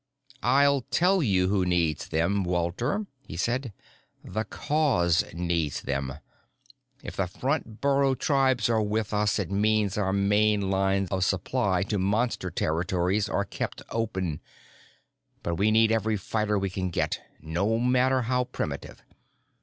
"I'll 0.41 0.81
tell 0.89 1.21
you 1.21 1.49
who 1.49 1.63
needs 1.63 2.07
them, 2.07 2.43
Walter," 2.43 3.05
he 3.27 3.37
said. 3.37 3.71
"The 4.23 4.45
Cause 4.45 5.23
needs 5.31 5.83
them. 5.83 6.15
If 7.03 7.15
the 7.17 7.27
front 7.27 7.81
burrow 7.81 8.15
tribes 8.15 8.67
are 8.67 8.81
with 8.81 9.13
us, 9.13 9.37
it 9.37 9.51
means 9.51 9.99
our 9.99 10.11
main 10.11 10.71
lines 10.71 11.07
of 11.11 11.23
supply 11.23 11.83
to 11.83 11.99
Monster 11.99 12.49
territory 12.49 13.21
are 13.29 13.45
kept 13.45 13.83
open. 13.91 14.41
But 15.43 15.57
we 15.57 15.69
need 15.69 15.91
every 15.91 16.17
fighter 16.17 16.57
we 16.57 16.71
can 16.71 16.89
get, 16.89 17.19
no 17.39 17.77
matter 17.77 18.23
how 18.23 18.45
primitive. 18.45 19.03